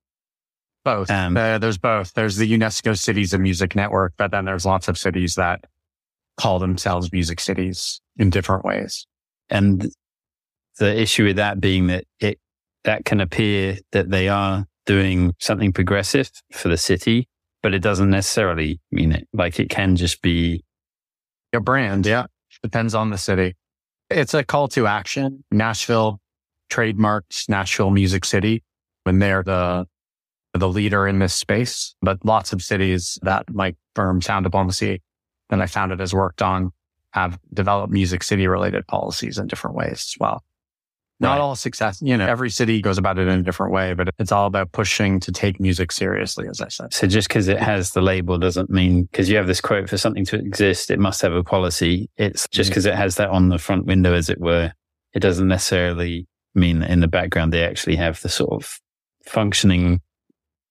[0.85, 1.11] Both.
[1.11, 2.13] Um, uh, there's both.
[2.13, 5.65] There's the UNESCO Cities of Music Network, but then there's lots of cities that
[6.37, 9.07] call themselves music cities in different ways.
[9.49, 9.91] And
[10.79, 12.39] the issue with that being that it,
[12.85, 17.29] that can appear that they are doing something progressive for the city,
[17.63, 19.27] but it doesn't necessarily mean it.
[19.33, 20.65] Like it can just be
[21.53, 22.05] a brand.
[22.05, 22.27] Yeah.
[22.63, 23.55] Depends on the city.
[24.11, 25.45] It's a call to action.
[25.51, 26.21] Nashville
[26.71, 28.63] trademarked Nashville Music City
[29.05, 29.87] when they're the
[30.55, 31.95] the leader in this space.
[32.01, 35.03] But lots of cities that my firm Sound Diplomacy
[35.51, 36.73] that I founded has worked on
[37.11, 40.43] have developed music city related policies in different ways as well.
[41.21, 41.41] Not right.
[41.41, 44.33] all success, you know, every city goes about it in a different way, but it's
[44.33, 46.93] all about pushing to take music seriously, as I said.
[46.93, 49.97] So just because it has the label doesn't mean, because you have this quote for
[49.97, 52.11] something to exist, it must have a policy.
[52.17, 54.73] It's just because it has that on the front window, as it were.
[55.13, 58.81] It doesn't necessarily mean that in the background they actually have the sort of
[59.25, 60.01] functioning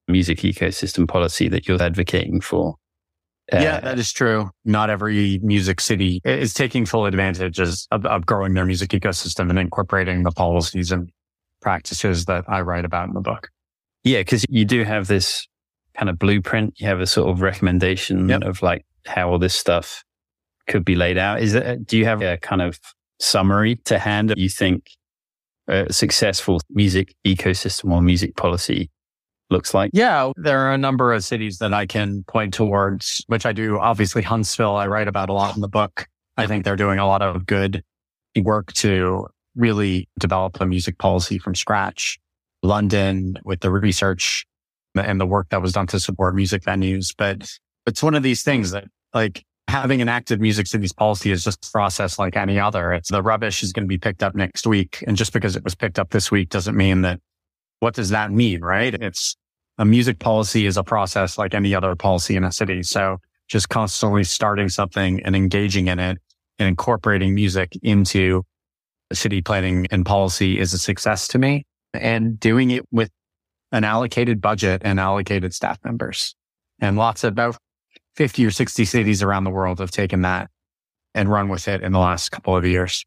[0.07, 2.75] music ecosystem policy that you're advocating for.
[3.51, 4.49] Uh, yeah, that is true.
[4.63, 9.59] Not every music city is taking full advantage of, of growing their music ecosystem and
[9.59, 11.09] incorporating the policies and
[11.61, 13.49] practices that I write about in the book.
[14.03, 15.47] Yeah, because you do have this
[15.97, 16.79] kind of blueprint.
[16.79, 18.43] You have a sort of recommendation yep.
[18.43, 20.03] of like how all this stuff
[20.67, 21.41] could be laid out.
[21.41, 22.79] Is it, do you have a kind of
[23.19, 24.89] summary to hand you think
[25.67, 28.89] a successful music ecosystem or music policy
[29.53, 29.91] looks like?
[29.93, 33.79] Yeah, there are a number of cities that I can point towards, which I do.
[33.79, 36.07] Obviously, Huntsville, I write about a lot in the book.
[36.35, 37.83] I think they're doing a lot of good
[38.41, 42.19] work to really develop a music policy from scratch.
[42.63, 44.45] London with the research
[44.95, 47.13] and the work that was done to support music venues.
[47.15, 47.49] But
[47.85, 51.65] it's one of these things that like having an active music cities policy is just
[51.67, 52.93] a process like any other.
[52.93, 55.03] It's the rubbish is going to be picked up next week.
[55.05, 57.19] And just because it was picked up this week doesn't mean that
[57.79, 58.61] what does that mean?
[58.61, 58.93] Right.
[58.93, 59.35] It's
[59.77, 62.83] a music policy is a process like any other policy in a city.
[62.83, 66.19] So just constantly starting something and engaging in it
[66.59, 68.43] and incorporating music into
[69.11, 73.09] city planning and policy is a success to me and doing it with
[73.71, 76.35] an allocated budget and allocated staff members.
[76.79, 77.57] And lots of about
[78.15, 80.49] 50 or 60 cities around the world have taken that
[81.15, 83.05] and run with it in the last couple of years.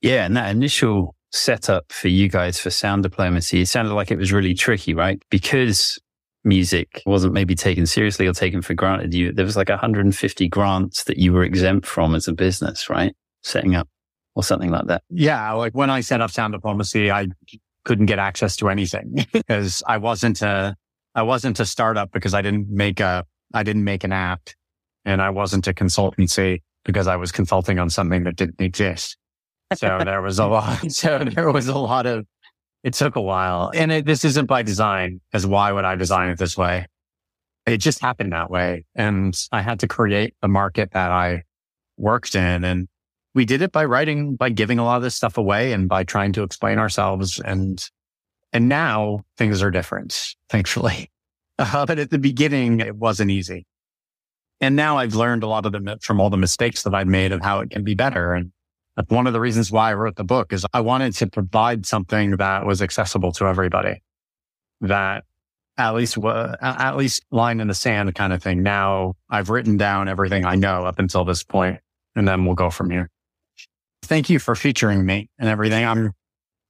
[0.00, 0.24] Yeah.
[0.24, 4.32] And that initial setup for you guys for sound diplomacy, it sounded like it was
[4.32, 5.22] really tricky, right?
[5.30, 5.98] Because
[6.44, 9.14] music wasn't maybe taken seriously or taken for granted.
[9.14, 13.14] You, there was like 150 grants that you were exempt from as a business, right?
[13.42, 13.88] Setting up
[14.34, 15.02] or something like that.
[15.10, 15.52] Yeah.
[15.52, 17.28] Like when I set up sound diplomacy, I
[17.84, 20.76] couldn't get access to anything because I wasn't a,
[21.14, 24.48] I wasn't a startup because I didn't make a, I didn't make an app
[25.04, 29.16] and I wasn't a consultancy because I was consulting on something that didn't exist.
[29.74, 30.80] So there was a lot.
[30.90, 32.26] So there was a lot of,
[32.82, 36.30] it took a while and it, this isn't by design because why would I design
[36.30, 36.86] it this way?
[37.66, 38.84] It just happened that way.
[38.94, 41.42] And I had to create a market that I
[41.96, 42.64] worked in.
[42.64, 42.88] And
[43.34, 46.04] we did it by writing, by giving a lot of this stuff away and by
[46.04, 47.40] trying to explain ourselves.
[47.40, 47.84] And,
[48.52, 51.08] and now things are different, thankfully.
[51.58, 53.66] Uh, but at the beginning, it wasn't easy.
[54.62, 57.30] And now I've learned a lot of them from all the mistakes that I've made
[57.30, 58.32] of how it can be better.
[58.32, 58.52] And
[59.08, 62.36] one of the reasons why I wrote the book is I wanted to provide something
[62.36, 64.02] that was accessible to everybody,
[64.82, 65.24] that
[65.78, 68.62] at least at least line in the sand kind of thing.
[68.62, 71.80] Now I've written down everything I know up until this point,
[72.14, 73.08] and then we'll go from here.
[74.02, 75.84] Thank you for featuring me and everything.
[75.84, 76.12] I'm.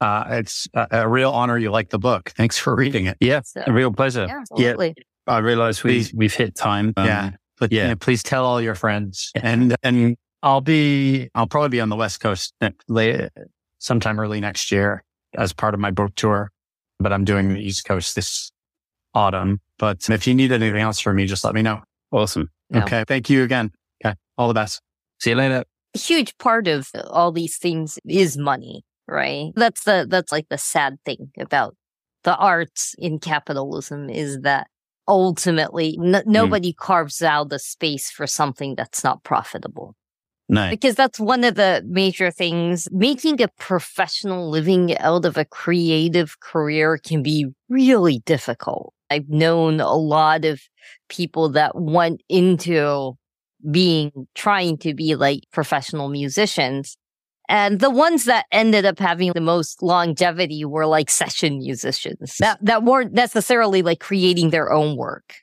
[0.00, 2.32] Uh, it's a, a, real honor you like the book.
[2.36, 3.16] Thanks for reading it.
[3.20, 4.26] Yeah, so, a real pleasure.
[4.28, 4.94] Yeah, absolutely.
[4.96, 6.92] Yeah, I realize we we've hit time.
[6.96, 7.30] Um, yeah,
[7.60, 11.68] but yeah, you know, please tell all your friends and and I'll be, I'll probably
[11.68, 12.54] be on the West Coast
[12.88, 13.30] late,
[13.78, 15.04] sometime early next year
[15.36, 16.50] as part of my book tour,
[16.98, 18.50] but I'm doing the East Coast this
[19.14, 19.60] autumn.
[19.78, 21.82] But if you need anything else from me, just let me know.
[22.10, 22.50] Awesome.
[22.70, 22.84] Yeah.
[22.84, 23.04] Okay.
[23.06, 23.72] Thank you again.
[24.04, 24.14] Okay.
[24.38, 24.80] All the best.
[25.20, 25.64] See you later.
[25.94, 29.52] A huge part of all these things is money, right?
[29.56, 31.76] That's the, that's like the sad thing about
[32.24, 34.68] the arts in capitalism is that
[35.08, 36.26] ultimately n- mm.
[36.26, 36.76] nobody mm.
[36.76, 39.94] carves out the space for something that's not profitable.
[40.52, 40.68] No.
[40.68, 42.86] Because that's one of the major things.
[42.92, 48.92] Making a professional living out of a creative career can be really difficult.
[49.08, 50.60] I've known a lot of
[51.08, 53.16] people that went into
[53.70, 56.98] being, trying to be like professional musicians.
[57.48, 62.58] And the ones that ended up having the most longevity were like session musicians that,
[62.60, 65.36] that weren't necessarily like creating their own work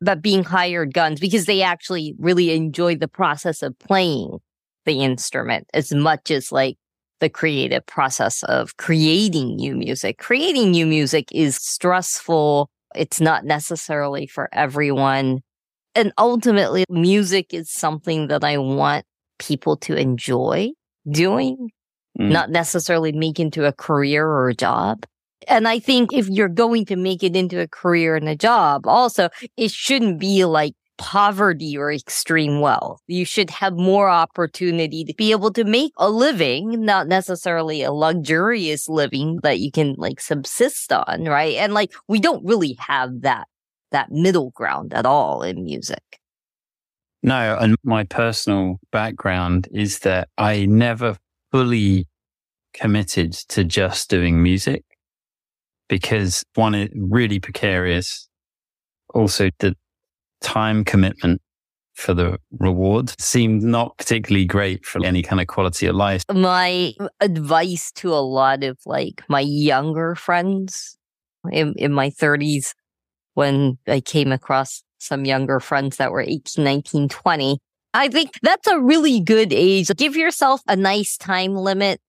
[0.00, 4.38] but being hired guns because they actually really enjoy the process of playing
[4.84, 6.76] the instrument as much as like
[7.20, 10.18] the creative process of creating new music.
[10.18, 12.70] Creating new music is stressful.
[12.94, 15.40] It's not necessarily for everyone.
[15.94, 19.04] And ultimately, music is something that I want
[19.38, 20.70] people to enjoy
[21.10, 21.70] doing,
[22.18, 22.30] mm.
[22.30, 25.04] not necessarily make into a career or a job.
[25.46, 28.86] And I think if you're going to make it into a career and a job,
[28.86, 33.00] also, it shouldn't be like poverty or extreme wealth.
[33.06, 37.92] You should have more opportunity to be able to make a living, not necessarily a
[37.92, 41.54] luxurious living that you can like subsist on, right?
[41.54, 43.46] And like we don't really have that
[43.90, 46.02] that middle ground at all in music.
[47.22, 51.16] No, and my personal background is that I never
[51.50, 52.06] fully
[52.74, 54.84] committed to just doing music
[55.88, 58.28] because one, is really precarious.
[59.14, 59.74] Also, the
[60.40, 61.40] time commitment
[61.94, 66.22] for the reward seemed not particularly great for any kind of quality of life.
[66.32, 70.96] My advice to a lot of like my younger friends
[71.50, 72.74] in, in my 30s,
[73.34, 77.58] when I came across some younger friends that were 18, 19, 20,
[77.94, 79.90] I think that's a really good age.
[79.96, 82.00] Give yourself a nice time limit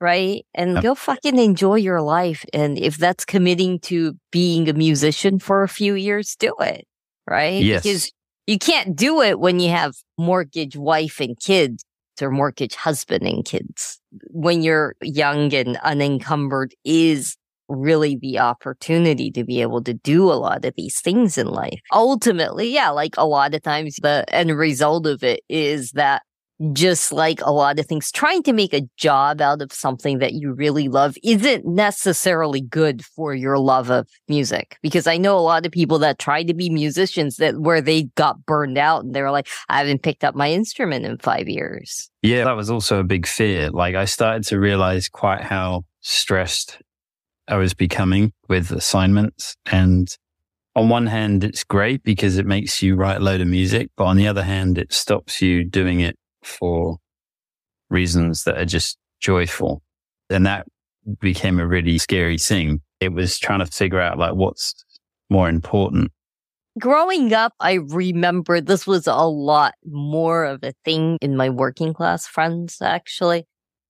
[0.00, 0.44] right?
[0.54, 2.44] And go fucking enjoy your life.
[2.52, 6.86] And if that's committing to being a musician for a few years, do it,
[7.28, 7.62] right?
[7.62, 7.82] Yes.
[7.82, 8.12] Because
[8.46, 11.84] you can't do it when you have mortgage wife and kids
[12.20, 14.00] or mortgage husband and kids.
[14.30, 17.36] When you're young and unencumbered is
[17.68, 21.80] really the opportunity to be able to do a lot of these things in life.
[21.92, 26.22] Ultimately, yeah, like a lot of times the end result of it is that
[26.72, 30.34] just like a lot of things, trying to make a job out of something that
[30.34, 34.76] you really love isn't necessarily good for your love of music.
[34.82, 38.04] Because I know a lot of people that tried to be musicians that where they
[38.14, 41.48] got burned out and they were like, I haven't picked up my instrument in five
[41.48, 42.10] years.
[42.22, 43.70] Yeah, that was also a big fear.
[43.70, 46.78] Like I started to realize quite how stressed
[47.48, 49.56] I was becoming with assignments.
[49.66, 50.08] And
[50.76, 53.90] on one hand, it's great because it makes you write a load of music.
[53.96, 56.98] But on the other hand, it stops you doing it for
[57.88, 59.82] reasons that are just joyful.
[60.28, 60.66] And that
[61.20, 62.80] became a really scary thing.
[63.00, 64.74] It was trying to figure out like what's
[65.28, 66.12] more important.
[66.78, 71.92] growing up, I remember this was a lot more of a thing in my working
[71.92, 73.46] class friends, actually.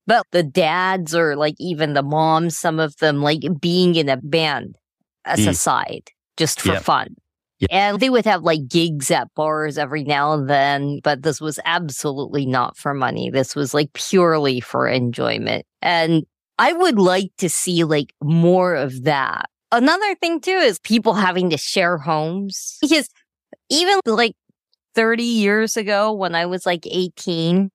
[0.07, 4.17] But the dads or like even the moms, some of them like being in a
[4.17, 4.77] band
[5.25, 5.57] as a Mm.
[5.57, 6.83] side, just for Yep.
[6.83, 7.17] fun.
[7.61, 7.69] Yep.
[7.73, 11.61] And they would have like gigs at bars every now and then, but this was
[11.67, 13.31] absolutely not for money.
[13.31, 15.67] This was like purely for enjoyment.
[15.83, 16.25] And
[16.59, 19.51] I would like to see like more of that.
[19.73, 23.09] Another thing too is people having to share homes because
[23.69, 24.33] even like
[24.95, 27.71] 30 years ago when I was like 18,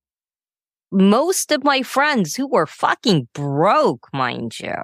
[0.92, 4.76] most of my friends who were fucking broke, mind you,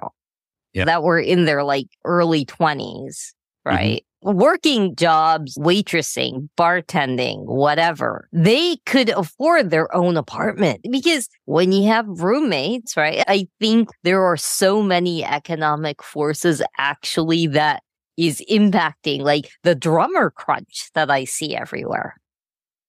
[0.74, 0.86] Yep.
[0.86, 3.68] that were in their like early 20s, mm-hmm.
[3.68, 4.04] right?
[4.22, 12.06] Working jobs, waitressing, bartending, whatever, they could afford their own apartment because when you have
[12.08, 13.24] roommates, right?
[13.26, 17.82] I think there are so many economic forces actually that
[18.16, 22.16] is impacting like the drummer crunch that I see everywhere.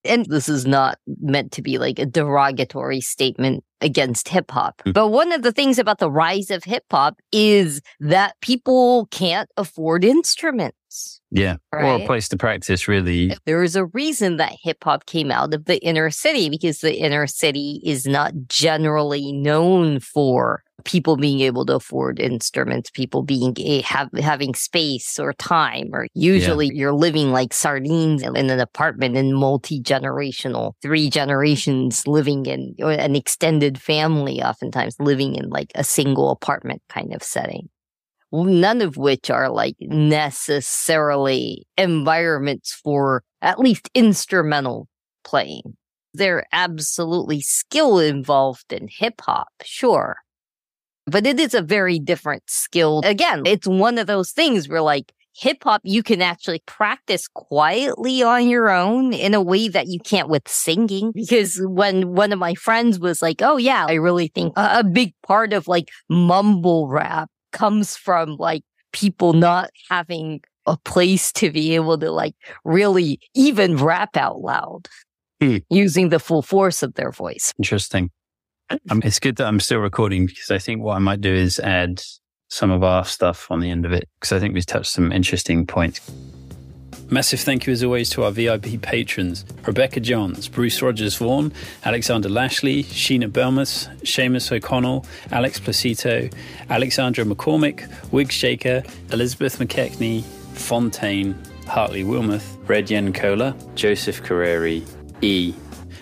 [0.05, 4.81] And this is not meant to be like a derogatory statement against hip hop.
[4.85, 4.93] Mm.
[4.93, 9.49] But one of the things about the rise of hip hop is that people can't
[9.55, 10.77] afford instruments.
[11.31, 11.57] Yeah.
[11.71, 13.35] Or a place to practice, really.
[13.45, 16.95] There is a reason that hip hop came out of the inner city because the
[16.95, 23.53] inner city is not generally known for people being able to afford instruments, people being
[23.57, 29.15] a, have, having space or time, or usually you're living like sardines in an apartment
[29.15, 35.71] in multi generational, three generations living in or an extended family, oftentimes living in like
[35.75, 37.69] a single apartment kind of setting
[38.33, 44.87] none of which are like necessarily environments for at least instrumental
[45.23, 45.77] playing.
[46.15, 50.17] There absolutely skill involved in hip hop, sure.
[51.05, 53.01] But it is a very different skill.
[53.03, 58.23] Again, it's one of those things where like hip hop, you can actually practice quietly
[58.23, 61.11] on your own in a way that you can't with singing.
[61.13, 64.83] Because when one of my friends was like, Oh yeah, I really think a a
[64.83, 71.51] big part of like mumble rap comes from like people not having a place to
[71.51, 74.87] be able to like really even rap out loud
[75.41, 75.57] Hmm.
[75.69, 77.51] using the full force of their voice.
[77.57, 78.11] Interesting.
[78.89, 81.59] Um, it's good that I'm still recording because I think what I might do is
[81.59, 82.01] add
[82.49, 85.11] some of our stuff on the end of it because I think we've touched some
[85.11, 85.99] interesting points.
[87.09, 91.53] Massive thank you as always to our VIP patrons Rebecca Johns, Bruce Rogers Vaughan,
[91.85, 96.33] Alexander Lashley, Sheena Belmas, Seamus O'Connell, Alex Placito,
[96.69, 100.23] Alexandra McCormick, Wig Shaker, Elizabeth McKechnie,
[100.53, 101.37] Fontaine,
[101.67, 104.87] Hartley Wilmoth, Red Yen Cola, Joseph Carreri,
[105.21, 105.53] E,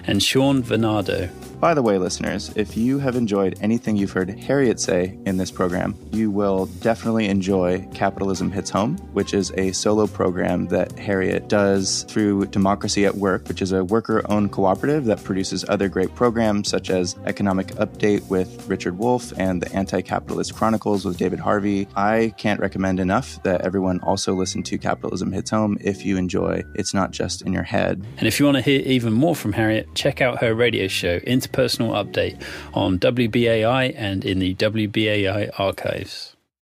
[0.06, 1.30] and Sean Venardo.
[1.62, 5.52] By the way, listeners, if you have enjoyed anything you've heard Harriet say in this
[5.52, 11.50] program, you will definitely enjoy Capitalism Hits Home, which is a solo program that Harriet
[11.50, 16.16] does through Democracy at Work, which is a worker owned cooperative that produces other great
[16.16, 21.38] programs such as Economic Update with Richard Wolff and the Anti Capitalist Chronicles with David
[21.38, 21.88] Harvey.
[21.96, 26.64] I can't recommend enough that everyone also listen to Capitalism Hits Home if you enjoy
[26.74, 28.04] It's Not Just in Your Head.
[28.18, 31.20] And if you want to hear even more from Harriet, check out her radio show,
[31.52, 32.42] Interpersonal Update,
[32.74, 36.31] on WBAI and in the WBAI archives.